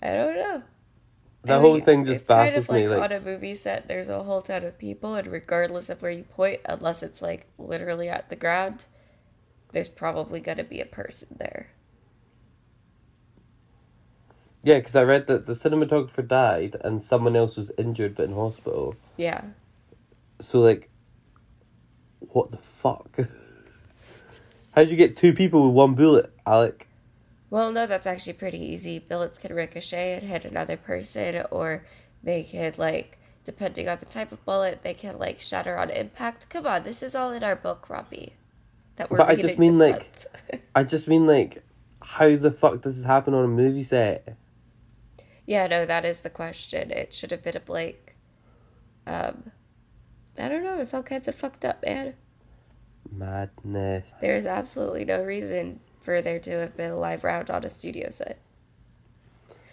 [0.00, 0.62] I don't know.
[1.46, 2.88] The I whole mean, thing just it's kind of like, me.
[2.88, 6.10] Like, on a movie set, there's a whole ton of people, and regardless of where
[6.10, 8.86] you point, unless it's like literally at the ground,
[9.72, 11.68] there's probably gonna be a person there.
[14.62, 18.34] yeah, because I read that the cinematographer died and someone else was injured but in
[18.34, 18.96] hospital.
[19.16, 19.42] Yeah.
[20.40, 20.90] So like,
[22.20, 23.16] what the fuck?
[24.74, 26.85] How'd you get two people with one bullet, Alec?
[27.48, 28.98] Well, no, that's actually pretty easy.
[28.98, 31.86] Bullets could ricochet and hit another person, or
[32.22, 36.48] they could like, depending on the type of bullet, they can like shatter on impact.
[36.48, 38.34] Come on, this is all in our book, Robbie.
[38.96, 40.10] That we're But I just mean, like-
[40.74, 41.62] I just mean like,
[42.02, 44.36] how the fuck does this happen on a movie set?
[45.46, 46.90] Yeah, no, that is the question.
[46.90, 48.16] It should have been a Blake.
[49.06, 49.52] Um,
[50.36, 50.80] I don't know.
[50.80, 52.14] It's all kinds of fucked up, man.
[53.10, 54.14] Madness.
[54.20, 57.68] There is absolutely no reason for there to have been a live round on a
[57.68, 58.38] studio set,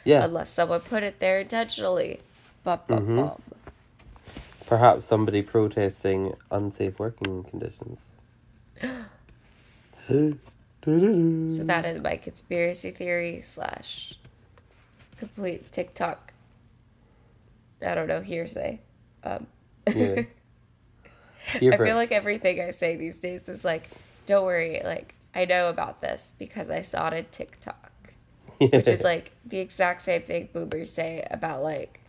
[0.04, 2.22] Yeah, unless someone put it there intentionally.
[2.64, 3.28] Bum, Mm-hmm.
[4.66, 8.00] perhaps somebody protesting unsafe working conditions.
[10.86, 14.16] So that is my conspiracy theory slash
[15.18, 16.34] complete TikTok.
[17.86, 18.80] I don't know hearsay.
[19.24, 19.48] Um,
[19.88, 20.24] Yeah.
[21.56, 23.90] I feel like everything I say these days is like,
[24.26, 28.14] don't worry, like I know about this because I saw it on TikTok,
[28.60, 32.02] which is like the exact same thing boomers say about like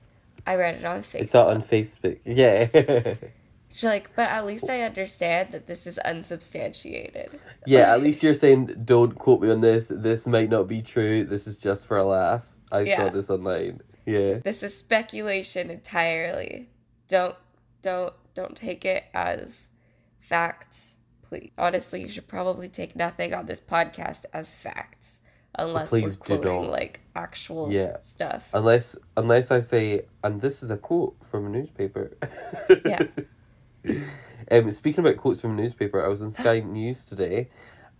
[0.46, 1.20] I read it on Facebook.
[1.20, 2.18] It's not on Facebook.
[2.24, 3.14] Yeah.
[3.70, 7.40] She's like, but at least I understand that this is unsubstantiated.
[7.66, 9.88] yeah, at least you're saying, don't quote me on this.
[9.90, 11.24] This might not be true.
[11.24, 12.46] This is just for a laugh.
[12.70, 12.96] I Yeah.
[12.98, 13.80] saw this online.
[14.06, 14.34] Yeah.
[14.44, 16.68] This is speculation entirely.
[17.08, 17.34] Don't
[17.82, 19.66] don't don't take it as
[20.20, 20.94] facts,
[21.28, 21.50] please.
[21.58, 25.20] Honestly, you should probably take nothing on this podcast as facts,
[25.58, 27.96] unless Please we're quoting like actual Yeah.
[28.02, 28.48] stuff.
[28.52, 32.16] Unless unless I say, and this is a quote from a newspaper.
[32.84, 33.04] Yeah.
[34.50, 37.50] um, speaking about quotes from a newspaper, I was on Sky News today,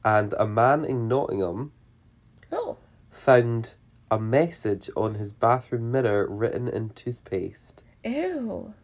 [0.05, 1.73] and a man in Nottingham
[2.53, 2.79] oh,
[3.11, 3.75] found
[4.11, 7.83] a message on his bathroom mirror written in toothpaste.
[8.05, 8.75] ew!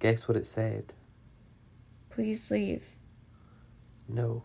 [0.00, 0.92] Guess what it said?
[2.10, 2.86] Please leave.
[4.08, 4.44] No,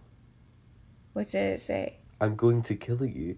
[1.13, 1.97] What did it say?
[2.19, 3.37] I'm going to kill you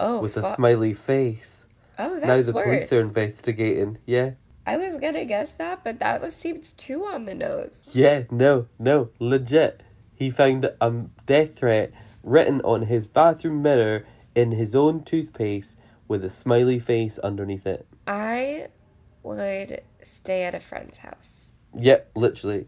[0.00, 1.66] Oh, with a smiley face.
[1.98, 2.64] oh, that's now the worse.
[2.64, 3.98] police are investigating.
[4.06, 4.30] Yeah.
[4.66, 7.80] I was gonna guess that, but that was seemed too on the nose.
[7.92, 9.82] Yeah, no, no, legit.
[10.14, 10.90] He found a
[11.26, 14.04] death threat written on his bathroom mirror
[14.34, 15.76] in his own toothpaste
[16.06, 17.86] with a smiley face underneath it.
[18.06, 18.68] I
[19.22, 21.50] would stay at a friend's house.
[21.74, 22.66] Yep, literally.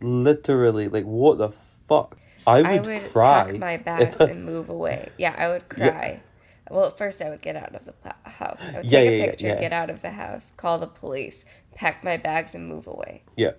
[0.00, 1.50] Literally, like, what the
[1.88, 2.18] fuck?
[2.48, 3.44] I would, I would cry.
[3.44, 5.10] pack my bags and move away.
[5.18, 6.22] Yeah, I would cry.
[6.70, 7.94] Well, first I would get out of the
[8.30, 8.62] house.
[8.68, 9.60] I would Yeah, take yeah, a picture, yeah.
[9.60, 13.22] get out of the house, call the police, pack my bags and move away.
[13.36, 13.52] yeah.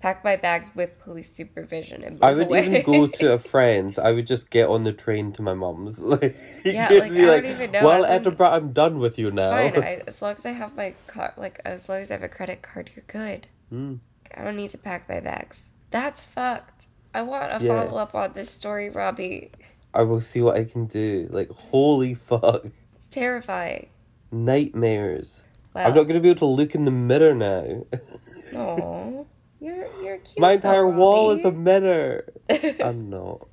[0.00, 2.66] Pack my bags with police supervision and move I would away.
[2.66, 4.00] even go to a friend's.
[4.00, 6.00] I would just get on the train to my mum's.
[6.12, 7.84] Like, Yeah, like, I don't even know.
[7.86, 9.50] Well, wouldn't- Edinburgh, I'm done with you It's now.
[9.52, 9.76] fine.
[9.80, 12.28] I, as long as I have my card, like as long as I have a
[12.28, 13.46] credit card, you're good.
[13.70, 13.94] Hmm.
[14.36, 15.70] I don't need to pack my bags.
[15.92, 16.88] That's fucked.
[17.14, 17.84] I want a Yeah.
[17.84, 19.50] follow up on this story, Robbie.
[19.94, 21.28] I will see what I can do.
[21.30, 22.66] Like, holy fuck.
[22.96, 23.88] It's terrifying.
[24.30, 25.44] Nightmares.
[25.74, 25.82] Wow.
[25.86, 27.84] I'm not going to be able to look in the mirror now.
[28.54, 29.24] Aw,
[29.60, 30.38] you're you're cute.
[30.38, 32.32] My though, entire wall is a mirror.
[32.82, 33.48] I'm not.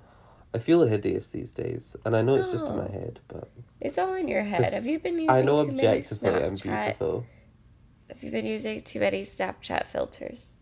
[0.53, 3.97] I feel hideous these days, and I know it's just in my head, but It's
[3.97, 4.73] all in your head.
[4.73, 7.25] Have you been using I know too many objectively I'm beautiful.
[8.09, 10.55] Have you been using too many Snapchat filters?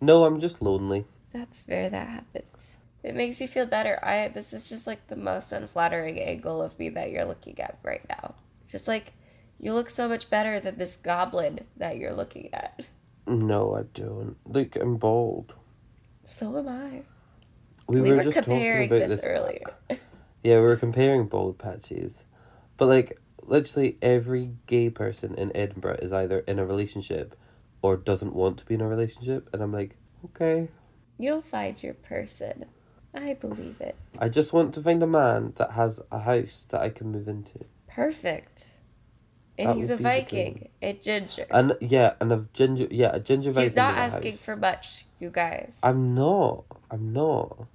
[0.00, 1.04] No, I'm just lonely.
[1.32, 2.78] That's where that happens.
[3.02, 3.98] It makes you feel better.
[4.02, 7.78] I this is just like the most unflattering angle of me that you're looking at
[7.82, 8.34] right now.
[8.70, 9.12] Just like
[9.58, 12.80] you look so much better than this goblin that you're looking at.
[13.26, 14.36] No, I don't.
[14.46, 15.54] Look, I'm bald.
[16.24, 17.02] So am I.
[17.86, 19.64] We, We, were, were, just talking about this, this earlier.
[20.42, 22.24] Yeah, we were comparing bald patches.
[22.76, 27.36] But like literally every gay person in Edinburgh is either in a relationship
[27.82, 30.68] or doesn't want to be in a relationship and I'm like, okay.
[31.18, 32.66] You'll find your person.
[33.14, 33.96] I believe it.
[34.18, 37.26] I just want to find a man that has a house that I can move
[37.26, 37.64] into.
[37.88, 38.68] Perfect.
[39.58, 40.68] And That he's a Viking.
[40.80, 41.46] A ginger.
[41.50, 44.40] And yeah, and a ginger yeah, a ginger Viking he's not asking house.
[44.40, 45.78] for much, you guys.
[45.82, 46.64] I'm not.
[46.90, 47.66] I'm not.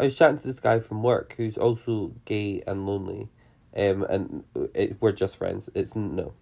[0.00, 3.28] I was chatting to this guy from work who's also gay and lonely,
[3.76, 5.68] um, and it, we're just friends.
[5.74, 6.32] It's no,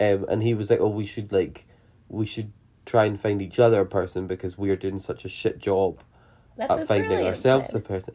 [0.00, 1.66] um, and he was like, "Oh, we should like,
[2.08, 2.52] we should
[2.86, 6.00] try and find each other a person because we're doing such a shit job
[6.56, 8.14] That's at finding ourselves a person."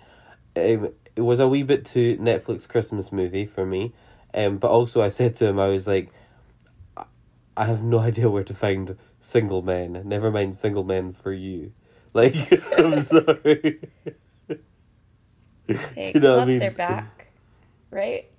[0.55, 3.93] Um, it was a wee bit too Netflix Christmas movie for me,
[4.33, 6.11] um, but also I said to him, I was like,
[7.57, 10.01] I have no idea where to find single men.
[10.05, 11.73] Never mind single men for you.
[12.13, 12.35] Like,
[12.77, 13.79] I'm sorry.
[15.95, 16.63] Hey, you know what I clubs mean?
[16.63, 17.31] are back,
[17.89, 18.29] right?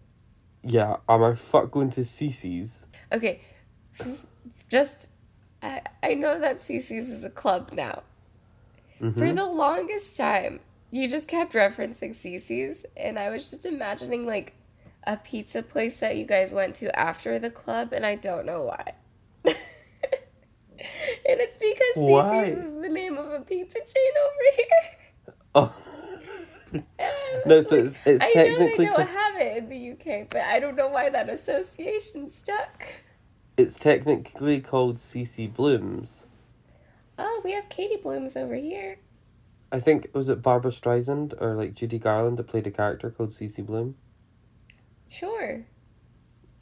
[0.63, 2.85] Yeah, am I fuck going to CC's?
[3.11, 3.41] Okay,
[4.69, 5.09] just
[5.63, 8.03] I I know that CC's is a club now.
[9.01, 9.19] Mm-hmm.
[9.19, 14.55] For the longest time, you just kept referencing CC's, and I was just imagining like
[15.05, 18.63] a pizza place that you guys went to after the club, and I don't know
[18.65, 18.95] why.
[19.45, 19.57] and
[21.41, 22.45] it's because Why?
[22.51, 25.35] CC's is the name of a pizza chain over here.
[25.55, 25.75] Oh,
[27.45, 30.41] No, so it's- it's I know technically they don't have it in the UK, but
[30.41, 32.87] I don't know why that association stuck.
[33.57, 36.27] It's technically called CC Blooms.
[37.19, 38.99] Oh, we have Katie Blooms over here.
[39.71, 43.31] I think was it Barbra Streisand or like Judy Garland that played a character called
[43.31, 43.97] CC Bloom.
[45.09, 45.65] Sure.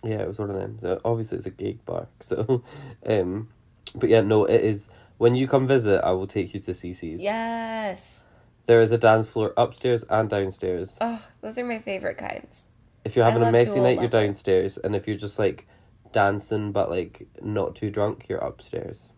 [0.03, 0.79] Yeah, it was one of them.
[0.81, 2.09] So obviously it's a gig bar.
[2.20, 2.62] So,
[3.07, 3.48] um,
[3.94, 4.88] but yeah, no, it is.
[5.18, 7.22] When you come visit, I will take you to CC's.
[7.22, 8.24] Yes.
[8.66, 10.96] There is a dance floor upstairs and downstairs.
[11.00, 12.68] Oh, those are my favorite kinds.
[13.05, 15.66] If you're having a messy night, you're downstairs, and if you're just like
[16.12, 19.11] dancing but like not too drunk, you're upstairs.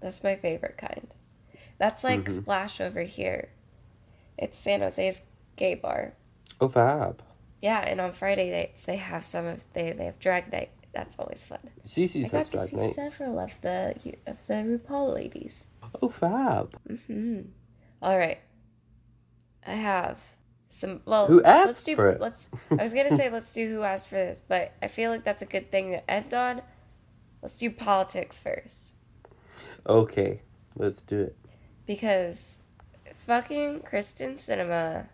[0.00, 1.14] That's my favorite kind.
[1.78, 2.40] That's like Mm-hmm.
[2.42, 3.50] Splash over here.
[4.38, 5.20] It's San Jose's
[5.56, 6.14] gay bar.
[6.60, 7.22] Oh, fab.
[7.62, 10.70] Yeah, and on Friday nights they have some of they they have drag night.
[10.92, 11.58] That's always fun.
[11.64, 12.96] I CC's got has to drag see nights.
[12.96, 13.94] several of the
[14.26, 15.64] of the RuPaul ladies.
[16.02, 16.74] Oh, fab.
[16.88, 17.48] mhm
[18.02, 18.38] All right,
[19.66, 20.18] I have
[20.70, 21.00] some.
[21.04, 21.96] Well, Who asked let's do.
[21.96, 22.20] for it?
[22.20, 22.48] Let's.
[22.70, 25.42] I was gonna say let's do who asked for this, but I feel like that's
[25.42, 26.62] a good thing to end on.
[27.42, 28.92] Let's do politics first
[29.86, 30.42] Okay,
[30.76, 31.36] let's do it.
[31.86, 32.58] because
[33.14, 35.08] fucking Kristen Sinema.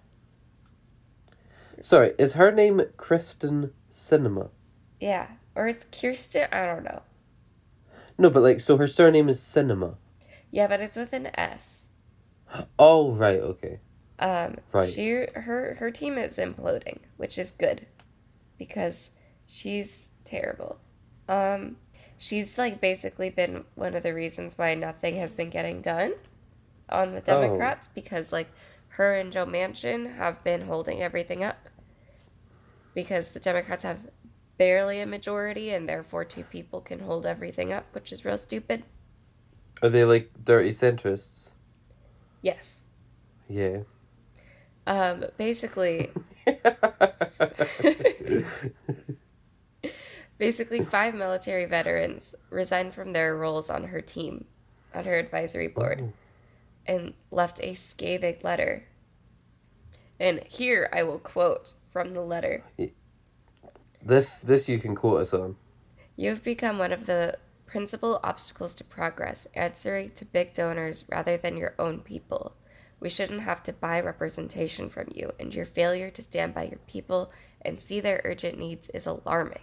[1.83, 4.49] Sorry, is her name Kristen Cinema?
[4.99, 6.49] Yeah, or it's Kirsten.
[6.53, 7.03] I don't know.
[8.19, 9.97] No, but like, so her surname is Cinema.
[10.51, 11.87] Yeah, but it's with an S.
[12.79, 13.81] Oh, right, okay.
[14.19, 14.89] Um, Right.
[14.91, 17.87] She her her team is imploding, which is good,
[18.59, 19.11] because
[19.47, 20.79] she's terrible.
[21.29, 21.77] Um,
[22.19, 26.15] she's like basically been one of the reasons why nothing has been getting done
[26.89, 27.41] on the Oh.
[27.43, 28.49] Democrats because like
[28.91, 31.59] her and Joe Manchin have been holding everything up
[32.95, 34.09] because the Democrats have
[34.57, 38.85] barely a majority and therefore two people can hold everything up, which is real stupid.
[39.83, 41.51] Are they like dirty centrists?
[42.41, 42.81] Yes.
[43.49, 43.81] Yeah.
[44.87, 46.11] Um, basically,
[50.39, 54.45] basically five military veterans resigned from their roles on her team,
[54.95, 56.13] on her advisory board,
[56.87, 58.85] and left a scathing letter.
[60.21, 62.65] And here I will quote from the letter.
[64.03, 65.57] This this you can quote us on.
[66.15, 71.37] You have become one of the principal obstacles to progress, answering to big donors rather
[71.37, 72.55] than your own people.
[73.01, 76.81] We shouldn't have to buy representation from you, and your failure to stand by your
[76.87, 77.31] people
[77.63, 79.61] and see their urgent needs is alarming.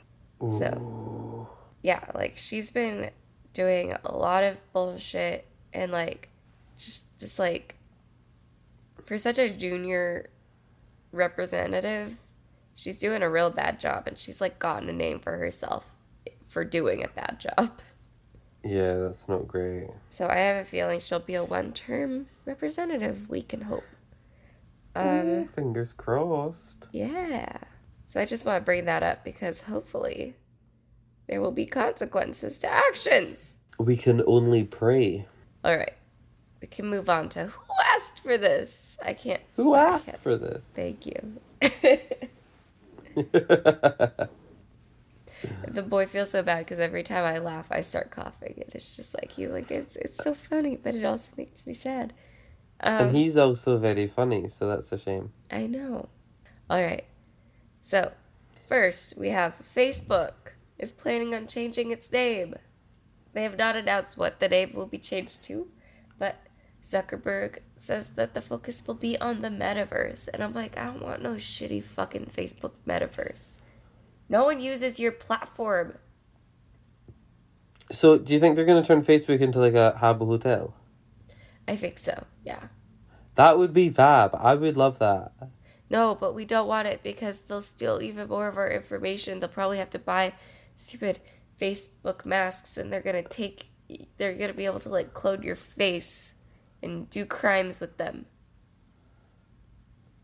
[0.59, 1.47] So,
[1.81, 3.11] yeah, like she's been
[3.53, 6.29] doing a lot of bullshit and like
[6.77, 7.75] just just like
[9.05, 10.29] for such a junior
[11.11, 12.17] representative,
[12.75, 15.85] she's doing a real bad job and she's like gotten a name for herself
[16.45, 17.79] for doing a bad job.
[18.63, 19.87] Yeah, that's not great.
[20.09, 23.83] So I have a feeling she'll be a one-term representative, we can hope.
[24.95, 26.87] Um Ooh, fingers crossed.
[26.91, 27.57] yeah.
[28.07, 30.35] So I just want to bring that up because hopefully
[31.27, 33.55] there will be consequences to actions.
[33.79, 35.25] We can only pray.
[35.63, 35.93] All right.
[36.61, 38.97] We can move on to who asked for this.
[39.03, 39.41] I can't.
[39.55, 40.69] Who asked for this?
[40.75, 41.39] Thank you.
[45.67, 48.95] the boy feels so bad because every time I laugh, I start coughing, and it's
[48.95, 52.13] just like he like it's it's so funny, but it also makes me sad.
[52.79, 55.31] Um, and he's also very funny, so that's a shame.
[55.49, 56.09] I know.
[56.69, 57.05] All right.
[57.81, 58.11] So,
[58.65, 60.33] first, we have Facebook
[60.77, 62.55] is planning on changing its name.
[63.33, 65.67] They have not announced what the name will be changed to,
[66.19, 66.47] but
[66.83, 70.27] Zuckerberg says that the focus will be on the metaverse.
[70.33, 73.57] And I'm like, I don't want no shitty fucking Facebook metaverse.
[74.29, 75.97] No one uses your platform.
[77.91, 80.73] So, do you think they're going to turn Facebook into like a Habbo hotel?
[81.67, 82.67] I think so, yeah.
[83.35, 84.35] That would be fab.
[84.35, 85.31] I would love that.
[85.89, 89.39] No, but we don't want it because they'll steal even more of our information.
[89.39, 90.33] They'll probably have to buy
[90.75, 91.19] stupid
[91.59, 93.69] Facebook masks and they're going to take
[94.17, 96.35] they're going to be able to like clone your face
[96.81, 98.25] and do crimes with them.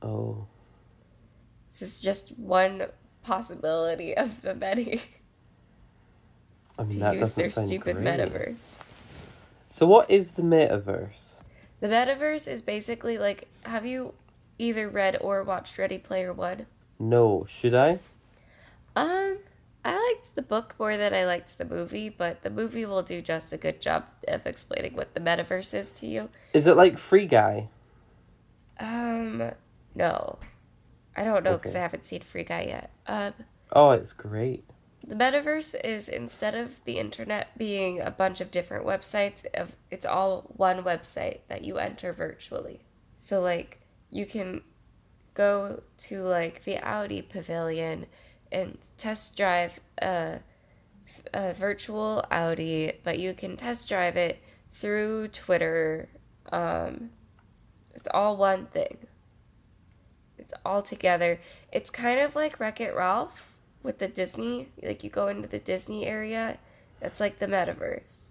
[0.01, 0.47] Oh.
[1.71, 2.87] This is just one
[3.29, 5.01] possibility of the many.
[6.79, 8.07] I mean, to that use their stupid great.
[8.07, 8.57] metaverse.
[9.69, 11.33] So, what is the metaverse?
[11.79, 14.13] The metaverse is basically like have you
[14.57, 16.65] either read or watched Ready Player One?
[16.97, 17.99] No, should I?
[18.95, 19.37] Um,
[19.85, 23.21] I liked the book more than I liked the movie, but the movie will do
[23.21, 26.29] just a good job of explaining what the metaverse is to you.
[26.53, 27.69] Is it like Free Guy?
[28.79, 29.51] Um,
[29.95, 30.39] no.
[31.19, 31.79] I don't know because Okay.
[31.79, 32.91] I haven't seen Free Guy yet.
[33.07, 33.33] Um,
[33.73, 34.63] Oh, it's great.
[35.05, 40.05] the metaverse is instead of the internet being a bunch of different websites, of it's
[40.05, 42.81] all one website that you enter virtually.
[43.17, 43.79] So like
[44.09, 44.61] you can
[45.33, 48.07] go to like the Audi pavilion
[48.51, 50.39] and test drive a,
[51.33, 54.41] a virtual Audi, but you can test drive it
[54.73, 56.09] through Twitter.
[56.51, 57.11] Um,
[57.93, 58.97] it's all one thing.
[60.49, 61.39] It's all together.
[61.71, 64.69] It's kind of like Wreck It Ralph with the Disney.
[64.81, 66.57] Like you go into the Disney area,
[66.99, 68.29] that's like the metaverse.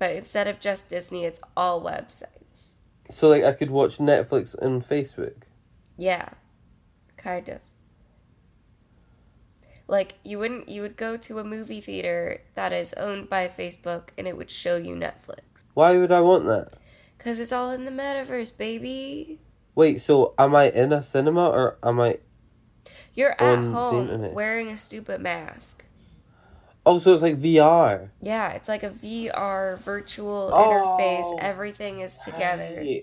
[0.00, 2.74] But instead of just Disney, it's all websites.
[3.08, 5.42] So, like, I could watch Netflix and Facebook.
[5.96, 6.30] Yeah,
[7.16, 7.60] kind of.
[9.86, 14.08] Like you wouldn't you would go to a movie theater that is owned by Facebook
[14.18, 15.64] and it would show you Netflix.
[15.74, 16.72] Why would I want that?
[17.18, 19.38] Cuz it's all in the metaverse, baby.
[19.74, 22.18] Wait, so am I in a cinema or am I?
[23.14, 25.84] You're at home wearing a stupid mask.
[26.86, 28.10] Oh, so it's like VR.
[28.20, 31.38] Yeah, it's like a VR virtual Oh, interface.
[31.40, 32.74] Everything is together.
[32.76, 33.02] Right.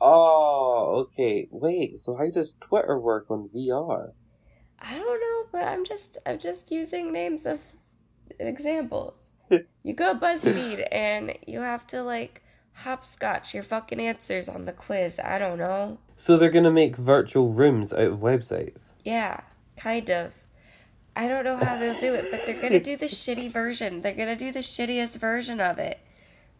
[0.00, 1.48] Oh, okay.
[1.50, 4.12] Wait, so how does Twitter work on VR?
[4.78, 7.60] I don't know, but I'm just I'm just using names of
[8.38, 9.14] examples.
[9.82, 12.41] you go BuzzFeed and you have to like
[12.74, 15.20] hopscotch your fucking answers on the quiz.
[15.22, 15.98] I don't know.
[16.16, 18.92] So they're gonna make virtual rooms out of websites.
[19.04, 19.40] Yeah,
[19.76, 20.32] kind of.
[21.14, 24.02] I don't know how they'll do it, but they're gonna do the shitty version.
[24.02, 26.00] They're gonna do the shittiest version of it.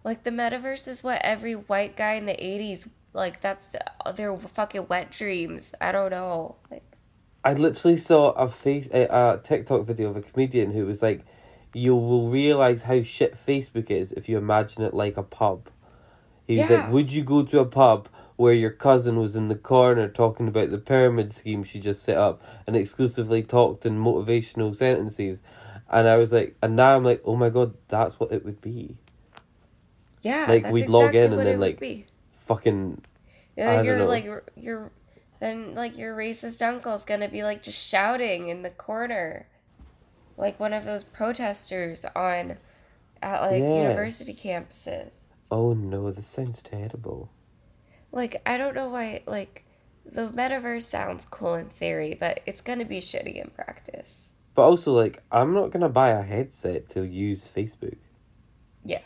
[0.04, 3.40] Like the metaverse is what every white guy in the '80s like.
[3.40, 3.80] That's the,
[4.14, 5.74] their fucking wet dreams.
[5.80, 6.56] I don't know.
[6.70, 6.82] Like,
[7.44, 11.24] I literally saw a face a, a TikTok video of a comedian who was like,
[11.72, 15.68] "You will realize how shit Facebook is if you imagine it like a pub."
[16.46, 16.76] He was Yeah.
[16.82, 20.48] like, "Would you go to a pub where your cousin was in the corner talking
[20.48, 25.42] about the pyramid scheme she just set up and exclusively talked in motivational sentences?"
[25.90, 28.60] And I was like, and now I'm like, "Oh my god, that's what it would
[28.60, 28.96] be."
[30.22, 32.06] yeah, Like, that's we'd log in and then, like, be.
[32.32, 33.02] Fucking
[33.56, 34.06] And I don't you're know.
[34.06, 34.24] like
[34.56, 34.90] you're
[35.40, 39.46] then like your racist uncle's gonna be like just shouting in the corner,
[40.36, 42.58] like one of those protesters on
[43.20, 43.82] at like Yeah.
[43.82, 45.31] university campuses.
[45.52, 47.30] Oh no, this sounds terrible.
[48.10, 49.64] Like I don't know why like
[50.04, 54.30] the metaverse sounds cool in theory, but it's gonna be shitty in practice.
[54.54, 57.98] But also, like, I'm not gonna buy a headset to use Facebook.
[58.84, 59.00] Yeah,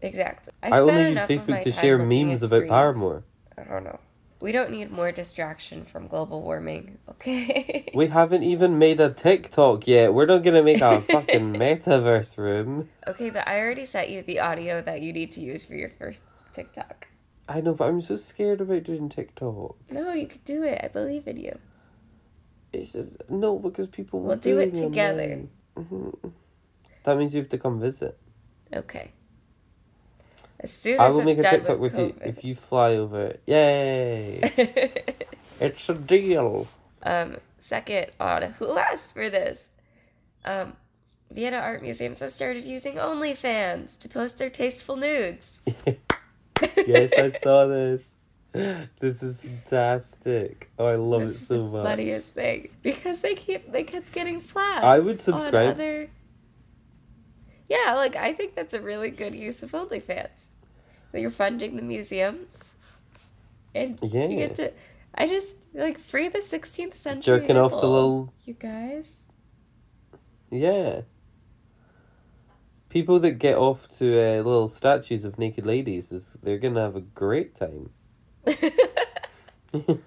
[0.00, 0.52] exactly.
[0.62, 2.66] I, spend only use enough of my Facebook to share memes about.
[2.66, 3.24] Paramore.
[3.58, 4.00] I don't know.
[4.40, 7.90] We don't need more distraction from global warming, okay?
[7.94, 10.14] We haven't even made a TikTok yet.
[10.14, 12.88] We're not gonna make a fucking metaverse room.
[13.06, 15.90] Okay, but I already sent you the audio that you need to use for your
[15.90, 16.22] first
[16.52, 17.08] TikTok.
[17.48, 19.76] I know, but I'm so scared about doing TikTok.
[19.90, 20.80] No, you could do it.
[20.82, 21.58] I believe in you.
[22.72, 25.42] It's just no because people will We'll do it together.
[25.76, 26.32] Mhm.
[27.04, 28.16] That means you have to come visit.
[28.74, 29.10] Okay.
[30.62, 33.36] As soon as I will I'm make a TikTok with, you if you fly over.
[33.46, 34.40] Yay!
[35.60, 36.68] It's a deal.
[37.02, 39.66] um, second on who asked for this?
[40.44, 40.74] Um,
[41.30, 45.60] Vienna Art Museums have started using OnlyFans to post their tasteful nudes.
[46.76, 48.10] yes, I saw this.
[48.52, 50.70] This is fantastic.
[50.78, 51.84] Oh, I love this it is so the much.
[51.86, 54.82] funniest thing because they keep they kept getting flagged.
[54.84, 55.74] I would subscribe.
[55.74, 56.08] other-
[57.68, 60.46] Yeah, like I think that's a really good use of OnlyFans.
[61.12, 62.58] You're funding the museums,
[63.74, 64.26] and Yeah.
[64.28, 64.72] you get to.
[65.14, 67.38] I just like free the 16th century.
[67.38, 69.16] Jerking off the little- You guys.
[70.50, 71.02] Yeah.
[72.88, 76.96] People that get off to uh, little statues of naked ladies is they're gonna have
[76.96, 77.90] a great time.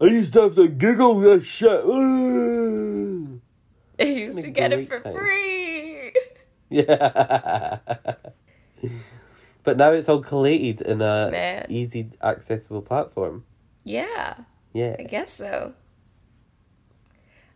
[0.00, 1.70] I used to have to Google that shit.
[3.98, 5.14] I used to get it for time.
[5.14, 5.75] free.
[6.68, 7.78] Yeah.
[9.62, 11.66] but now it's all collated in a Man.
[11.68, 13.44] easy accessible platform.
[13.84, 14.34] Yeah,
[14.72, 14.96] Yeah.
[14.98, 15.74] I guess so.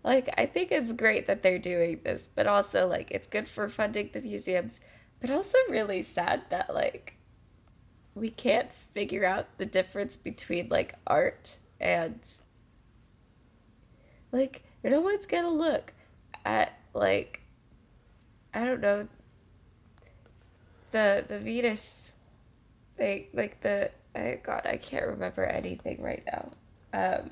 [0.03, 3.69] Like, I think it's great that they're doing this, but also, like, it's good for
[3.69, 4.81] funding the museums,
[5.21, 7.17] but also really sad that, like,
[8.15, 12.19] we can't figure out the difference between, like, art and.
[14.33, 15.93] Like, no one's gonna look
[16.45, 17.40] at, like,
[18.55, 19.09] I don't know.
[20.91, 22.13] The the Venus
[22.97, 26.51] thing, like the I God, I can't remember anything right now.
[26.93, 27.31] Um,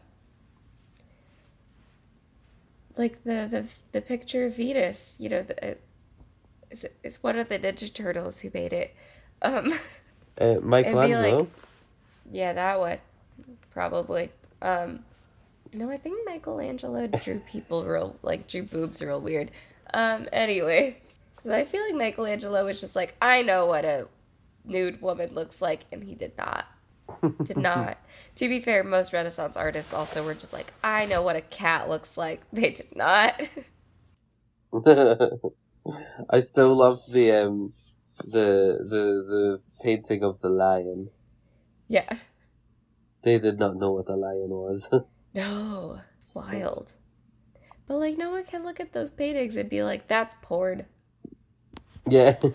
[2.97, 5.77] like the the the picture of Venus, you know, the
[6.71, 8.95] it's, it's one of the Ninja Turtles who made it.
[9.43, 9.73] Um,
[10.41, 11.39] Uh, Michelangelo.
[11.41, 11.49] like-
[12.31, 12.99] yeah, that one,
[13.73, 14.31] probably.
[14.63, 15.01] Um,
[15.73, 19.51] no, I think Michelangelo drew people real like drew boobs real weird.
[19.95, 21.01] Um, anyway,
[21.51, 24.09] I feel like Michelangelo was just like, I know what a
[24.65, 26.67] nude woman looks like, and he did not.
[27.43, 27.99] Did not.
[28.37, 31.89] to be fair, most Renaissance artists also were just like, I know what a cat
[31.89, 32.43] looks like.
[32.53, 33.41] They did not.
[36.31, 37.73] I still love the um
[38.19, 41.11] the the the painting of the lion.
[41.89, 42.09] yeah.
[43.23, 44.91] They did not know what a lion was.
[45.35, 46.01] No.
[46.35, 46.93] Wild.
[47.89, 50.85] But like, no one can look at those paintings and be like, that's porn.
[52.09, 52.37] yeah.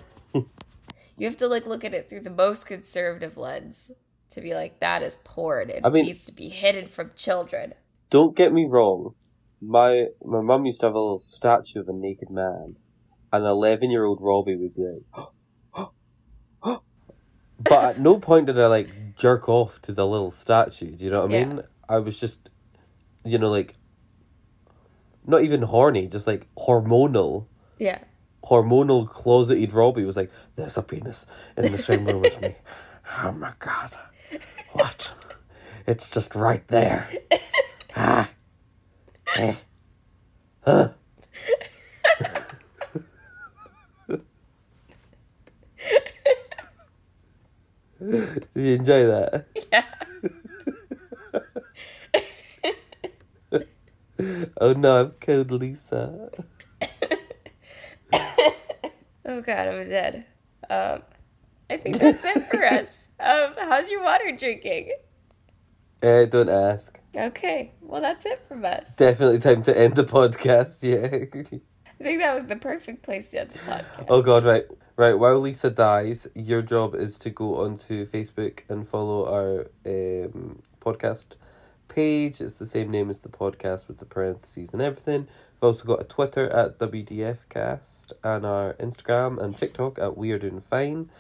[1.16, 3.92] You have to like look at it through the most conservative lens
[4.32, 5.70] to be like, that is porn.
[5.70, 7.74] It I mean- needs to be hidden from children.
[8.10, 9.14] Don't get me wrong.
[9.62, 12.78] My my mum used to have a little statue of a naked man,
[13.32, 15.88] and eleven year old Robbie would be like,
[17.60, 20.96] but at no point did I like jerk off to the little statue.
[20.96, 21.46] Do you know what I Yeah.
[21.46, 21.62] mean?
[21.88, 22.50] I was just,
[23.24, 23.76] you know, like
[25.26, 27.46] not even horny, just like hormonal.
[27.80, 28.00] Yeah.
[28.44, 31.26] hormonal closeted Robbie was like, "There's a penis
[31.58, 32.56] in the same room as me."
[33.22, 33.92] Oh my god,
[34.72, 35.12] what?
[35.86, 37.10] It's just right there.
[37.98, 38.30] ah.
[39.36, 39.56] Eh.
[40.62, 40.90] Huh.
[48.00, 49.48] Did you enjoy that?
[54.62, 56.30] Oh no, I've killed Lisa.
[59.26, 60.26] Oh god, I'm dead.
[60.70, 61.02] Um,
[61.70, 62.90] I think that's it for us.
[63.20, 64.92] Um, how's your water drinking?
[66.02, 67.00] Eh, don't ask.
[67.16, 68.96] Okay, well that's it from us.
[68.98, 71.06] Definitely time to end the podcast, yeah.
[71.06, 74.06] I think that was the perfect place to end the podcast.
[74.10, 74.64] oh god, right.
[74.96, 80.62] Right, while Lisa dies, your job is to go onto Facebook and follow our um,
[80.82, 81.38] podcast
[81.94, 82.42] page.
[82.42, 85.28] It's the same name as the podcast with the parentheses and everything.
[85.56, 90.40] We've also got a Twitter at WDFcast and our Instagram and TikTok at We Are
[90.40, 91.12] Doing Fine.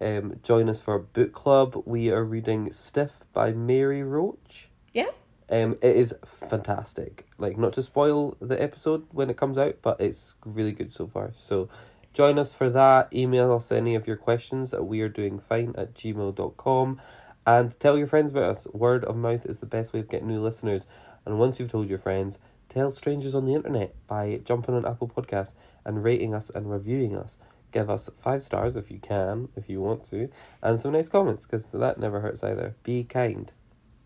[0.00, 1.82] Um, join us for a book club.
[1.86, 4.68] We are reading Stiff by Mary Roach.
[4.92, 5.10] Yeah.
[5.50, 7.26] Um, it is fantastic.
[7.38, 11.06] Like, not to spoil the episode when it comes out, but it's really good so
[11.06, 11.30] far.
[11.32, 11.70] So,
[12.12, 13.12] join us for that.
[13.14, 17.00] Email us any of your questions at wearedoingfine at gmail.com
[17.48, 18.66] and tell your friends about us.
[18.74, 20.86] Word of mouth is the best way of getting new listeners.
[21.24, 22.38] And once you've told your friends,
[22.68, 25.54] tell strangers on the internet by jumping on Apple Podcasts
[25.86, 27.38] and rating us and reviewing us.
[27.72, 30.28] Give us five stars if you can, if you want to,
[30.62, 32.76] and some nice comments because that never hurts either.
[32.82, 33.50] Be kind.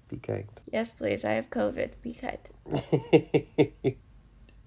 [0.06, 0.48] Be kind.
[0.72, 1.24] Yes, please.
[1.24, 1.94] I have COVID.
[2.00, 2.48] Be kind.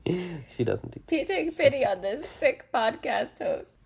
[0.50, 3.78] she doesn't do Take pity on this sick podcast host.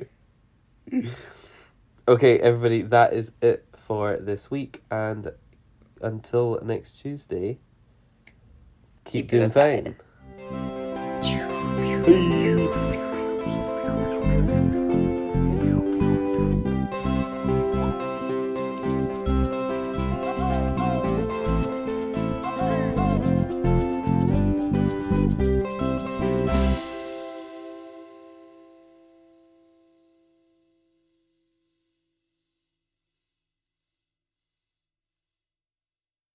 [2.08, 5.30] Okay, everybody, that is it for this week, and
[6.02, 7.60] until next Tuesday,
[9.04, 9.94] keep, Keep doing, doing fine.
[11.22, 12.02] fine.
[12.02, 12.89] Bye.